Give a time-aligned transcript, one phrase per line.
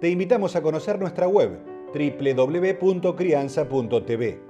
[0.00, 1.58] Te invitamos a conocer nuestra web
[1.92, 4.40] www.crianza.tv.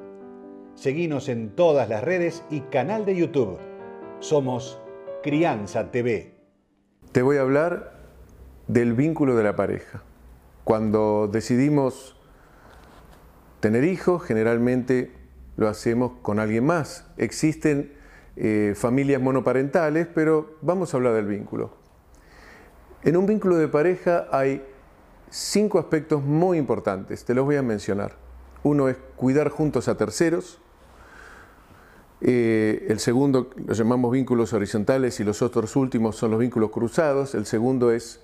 [0.74, 3.58] Seguinos en todas las redes y canal de YouTube.
[4.20, 4.78] Somos
[5.22, 6.34] Crianza TV.
[7.12, 7.94] Te voy a hablar
[8.66, 10.02] del vínculo de la pareja.
[10.64, 12.14] Cuando decidimos
[13.60, 15.14] tener hijos, generalmente
[15.56, 17.10] lo hacemos con alguien más.
[17.16, 17.94] Existen
[18.36, 21.70] eh, familias monoparentales, pero vamos a hablar del vínculo.
[23.02, 24.62] En un vínculo de pareja hay
[25.30, 28.16] cinco aspectos muy importantes, te los voy a mencionar.
[28.62, 30.58] Uno es cuidar juntos a terceros.
[32.20, 37.34] Eh, el segundo lo llamamos vínculos horizontales y los otros últimos son los vínculos cruzados.
[37.34, 38.20] El segundo es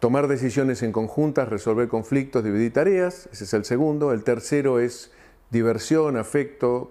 [0.00, 3.28] tomar decisiones en conjuntas, resolver conflictos, dividir tareas.
[3.32, 4.12] Ese es el segundo.
[4.12, 5.12] El tercero es
[5.50, 6.90] diversión, afecto,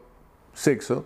[0.54, 1.06] sexo.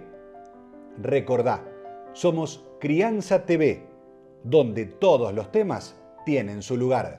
[1.01, 1.63] Recordá,
[2.13, 3.87] somos Crianza TV,
[4.43, 5.95] donde todos los temas
[6.25, 7.17] tienen su lugar.